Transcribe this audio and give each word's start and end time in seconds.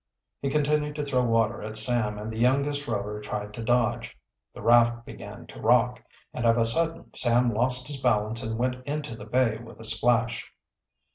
He 0.41 0.49
continued 0.49 0.95
to 0.95 1.05
throw 1.05 1.21
water 1.25 1.61
at 1.61 1.77
Sam 1.77 2.17
and 2.17 2.31
the 2.31 2.39
youngest 2.39 2.87
Rover 2.87 3.21
tried 3.21 3.53
to 3.53 3.61
dodge. 3.63 4.17
The 4.51 4.63
raft 4.63 5.05
began 5.05 5.45
to 5.45 5.61
rock, 5.61 6.01
and 6.33 6.43
of 6.43 6.57
a 6.57 6.65
sudden 6.65 7.13
Sam 7.13 7.53
lost 7.53 7.85
his 7.85 8.01
balance 8.01 8.41
and 8.41 8.57
went 8.57 8.83
into 8.87 9.15
the 9.15 9.25
bay 9.25 9.59
with 9.59 9.79
a 9.79 9.85
splash. 9.85 10.51